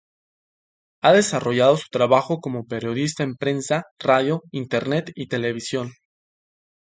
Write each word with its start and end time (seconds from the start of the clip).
Ha 1.03 1.13
desarrollado 1.13 1.77
su 1.77 1.87
trabajo 1.91 2.41
como 2.41 2.65
periodista 2.65 3.21
en 3.21 3.35
prensa, 3.35 3.83
radio, 3.99 4.41
internet 4.49 5.11
y 5.13 5.27
televisión. 5.27 5.91